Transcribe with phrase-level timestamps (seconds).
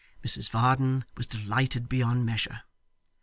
[0.25, 2.63] Mrs Varden was delighted beyond measure.